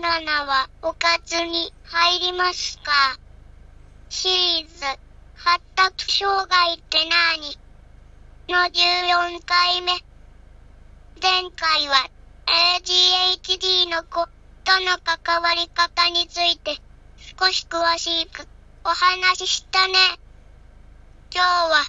[0.00, 3.18] ナはおかずに入りますか？
[4.08, 4.84] シリーズ
[5.34, 7.58] 発達障害って何？
[8.48, 9.92] の14回目。
[11.20, 12.08] 前回は
[12.80, 14.26] ADHD の子
[14.64, 16.78] との関わり方について
[17.38, 18.48] 少し詳しく
[18.84, 19.94] お話ししたね。
[21.32, 21.84] 今日は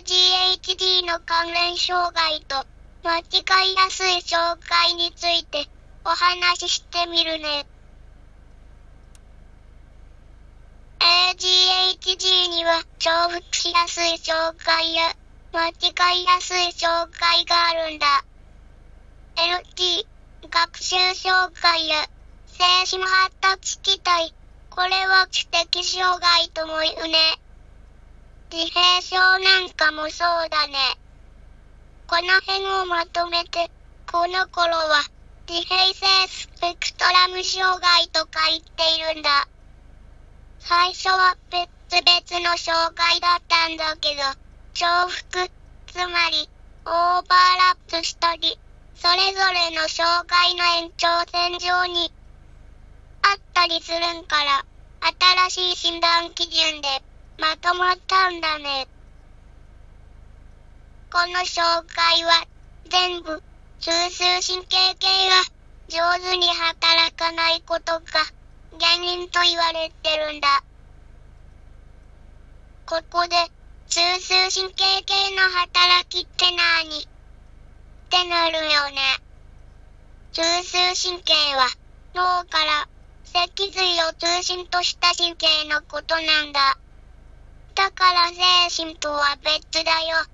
[0.00, 2.66] ADHD の関連障害と
[3.04, 5.68] 間違いやすい障害について
[6.08, 7.66] お話ししてみるね。
[10.98, 15.02] ADHD には重複しやすい障害や
[15.52, 18.24] 間違いやすい障害があるんだ。
[19.36, 20.06] LT、
[20.48, 22.08] 学習障害や
[22.46, 24.32] 精神発達期待、
[24.70, 27.18] これは知的障害とも言うね。
[28.50, 30.78] 自閉症なんかもそうだね。
[32.06, 33.70] この辺をまとめて、
[34.10, 35.02] この頃は、
[35.48, 39.48] 自閉性スペクトラム障害とか言っているんだ。
[40.58, 44.20] 最初は別々の障害だったんだけど、
[44.74, 45.50] 重複、
[45.86, 46.50] つまり、
[46.84, 48.58] オーバーラップしたり、
[48.94, 52.12] それぞれの障害の延長線上に、
[53.22, 54.66] あったりするんから、
[55.48, 56.88] 新しい診断基準で、
[57.38, 58.86] まとまったんだね。
[61.10, 62.46] この障害は、
[62.90, 63.42] 全部、
[63.80, 65.36] 中枢神経系が、
[65.88, 68.02] 上手に働かないことが、
[68.80, 70.64] 原因と言われてるんだ。
[72.86, 73.36] ここで、
[73.88, 77.00] 中枢神経系の働きって何？
[77.02, 77.06] っ
[78.10, 79.00] てなるよね。
[80.32, 81.68] 中枢神経は、
[82.14, 82.88] 脳から
[83.24, 86.78] 脊髄を中心とした神経のことなんだ。
[87.76, 88.28] だから
[88.70, 90.26] 精神とは別だよ。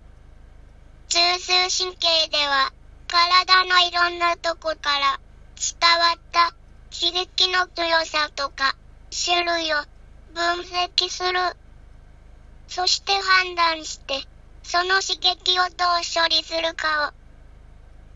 [1.08, 2.72] 中枢神経では、
[3.14, 5.20] 体のいろんなとこから
[5.55, 6.52] 伝わった
[6.91, 8.75] 刺激の強さとか
[9.14, 9.77] 種類を
[10.35, 11.39] 分析する。
[12.67, 14.20] そして判断して、
[14.64, 17.13] その刺激をどう処理するかを、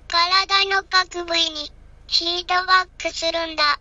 [0.09, 1.71] 体の各部位に
[2.09, 3.79] フィードバックするんだ。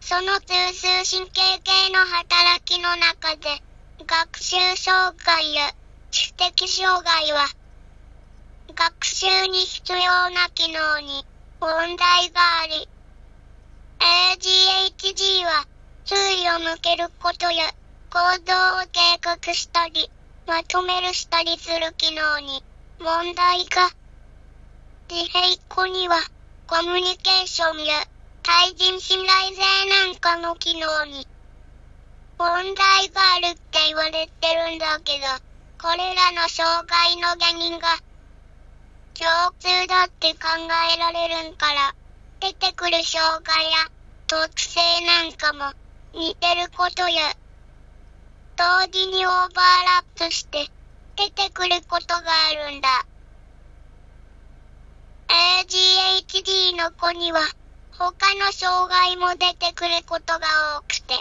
[0.00, 3.62] その中枢神経系の働きの中で、
[4.06, 5.70] 学習障害や
[6.10, 7.57] 知的障害は、
[8.74, 11.24] 学習に必要な機能に
[11.60, 12.88] 問題があり、
[13.98, 15.66] ADHD は
[16.04, 17.64] 注意を向けることや
[18.10, 20.10] 行動を計画したり、
[20.46, 22.62] まとめるしたりする機能に
[23.00, 23.90] 問題が。
[25.10, 26.16] 自閉子には
[26.66, 27.94] コミュニケーションや
[28.42, 31.26] 対人信頼性なんかの機能に
[32.38, 35.26] 問題があるって言われてるんだけど、
[35.80, 37.88] これらの障害の原因が
[39.18, 39.26] 共
[39.58, 40.38] 通だって考
[40.94, 41.92] えられるんから、
[42.38, 43.90] 出てくる障害や
[44.28, 45.72] 特性なんかも
[46.14, 47.34] 似てることや、
[48.56, 50.68] 同時にオーバーラップして
[51.16, 52.88] 出てくることがあるんだ。
[55.26, 57.40] ADHD の子には
[57.90, 61.14] 他の障害も出てくることが多くて、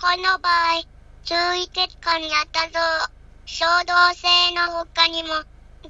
[0.00, 0.84] この場合、
[1.24, 2.78] 注意欠陥や多動、
[3.46, 5.28] 衝動性の他にも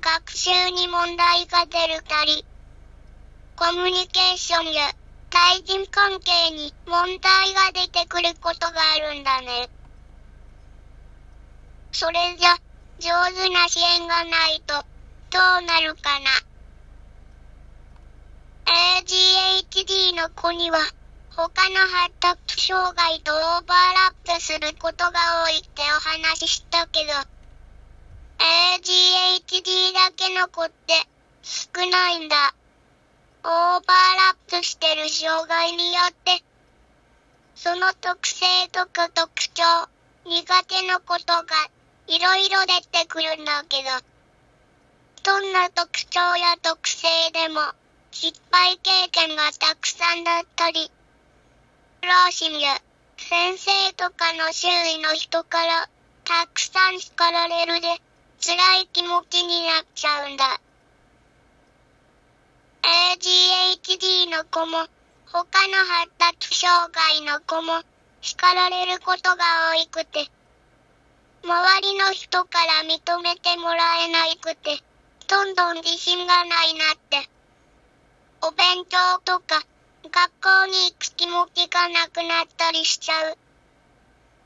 [0.00, 2.44] 学習に問題が出るたり、
[3.56, 4.92] コミュニケーションや
[5.30, 9.68] 対人関係に問題が出てくることがあるんだね。
[11.92, 12.56] それじゃ、
[13.00, 14.74] 上手な支援がないと、
[15.30, 16.30] どうなるかな。
[19.00, 20.78] ADHD の子には、
[21.30, 27.37] 他の発達障害とオーバーラップすることが多いってお話ししたけど、
[28.38, 30.94] ADHD だけの子って
[31.42, 32.54] 少ないんだ。
[33.42, 33.82] オーバーラ
[34.34, 36.42] ップしてる障害によって、
[37.54, 39.62] その特性とか特徴、
[40.24, 41.44] 苦手なことが
[42.06, 43.90] いろいろ出てくるんだけど、
[45.24, 47.60] どんな特徴や特性でも
[48.12, 50.90] 失敗経験がたくさんだったり、
[52.02, 52.80] 両親や
[53.16, 55.88] 先生とかの周囲の人から
[56.24, 57.88] たくさん叱られるで
[58.40, 60.60] 辛い気持ちになっちゃうんだ。
[62.82, 64.86] ADHD の子も
[65.26, 67.82] 他の発達障害の子も
[68.20, 69.36] 叱られることが
[69.76, 70.30] 多くて
[71.44, 74.82] 周りの人から認めてもらえないくて、
[75.28, 77.28] どんどん自信がないなって。
[78.42, 79.62] お勉強とか、
[80.10, 83.38] 学校に行く気持ちがなくなったりしちゃう。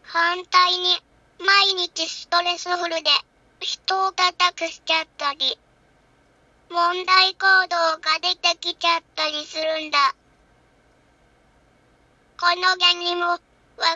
[0.03, 1.03] 反対に、
[1.39, 3.11] 毎日ストレスフルで、
[3.63, 5.59] 人を叩くしちゃったり、
[6.69, 10.15] 問題行動が出てきちゃったりするんだ。
[12.41, 13.39] この原にも、わ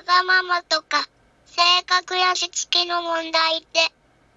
[0.06, 1.08] がままとか、
[1.46, 3.80] 性格やしつけの問題って、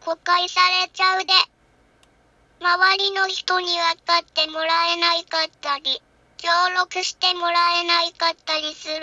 [0.04, 1.34] 誤解されちゃうで。
[2.60, 6.02] 周りの人に分かってもらえないかったり、
[6.38, 8.96] 協力してもらえないかったりする。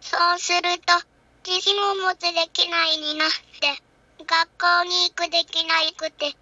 [0.00, 0.94] そうすると、
[1.46, 3.28] 自信を持つできないになっ
[3.60, 3.85] て、
[4.24, 6.34] 学校に行くできないくて、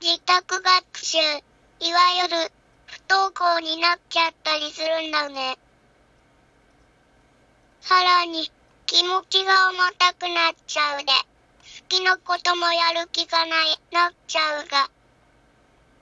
[0.00, 2.52] 自宅学習、いわゆる、
[2.86, 5.58] 不登校になっちゃったりするんだね。
[7.80, 8.52] さらに、
[8.86, 14.90] 気持ちが重たくなっちゃうで、好きなこともやる気がない、なっちゃうが、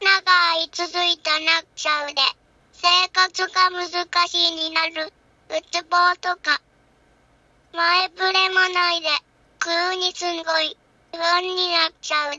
[0.01, 2.15] 長い続いたなっちゃうで、
[2.73, 6.61] 生活が難しいになる、うつぼうとか、
[7.73, 9.09] 前触れもないで、
[9.67, 10.77] 急にすんごい、
[11.13, 12.39] 不安になっちゃう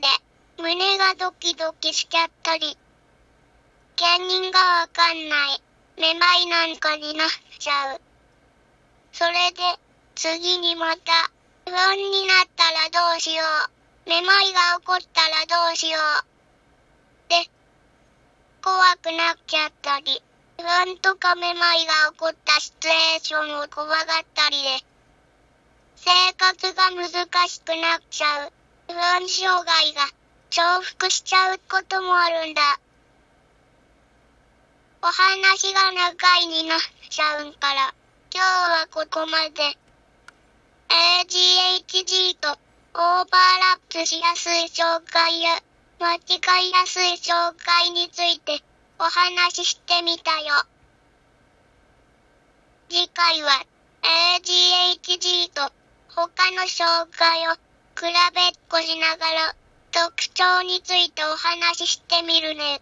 [0.56, 2.78] 胸がドキドキしちゃったり、
[3.98, 5.62] 原因がわかんない、
[5.98, 7.28] めまいなんかになっ
[7.58, 8.00] ちゃう。
[9.12, 9.60] それで、
[10.14, 11.30] 次にまた、
[11.66, 13.44] 不安になったらどうしよ
[14.06, 14.08] う。
[14.08, 17.28] めまいが起こったらどうしよう。
[17.28, 17.50] で、
[18.62, 20.22] 怖くなっちゃったり、
[20.56, 24.87] 不安とかめまいが起こったシチュエーションを怖がったりで、
[26.00, 28.52] 生活が難しくなっちゃう。
[28.88, 30.08] 不安障害が
[30.50, 32.80] 重複しちゃうこともあるんだ。
[35.02, 36.78] お話が長いになっ
[37.10, 37.94] ちゃうから、
[38.32, 39.76] 今日はここまで。
[40.88, 45.62] ADHD とオーバーラップしやすい障害や
[46.00, 46.18] 間違
[46.68, 48.62] いやすい障害について
[48.98, 50.64] お話ししてみたよ。
[52.88, 53.66] 次回は
[54.02, 55.77] ADHD と
[56.26, 58.02] 他の障害を比
[58.34, 59.54] べっこしながら
[59.92, 62.80] 特徴についてお話ししてみるね。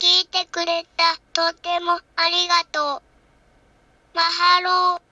[0.00, 3.02] 聞いてくれたとてもありがとう。
[4.16, 5.11] マハロー。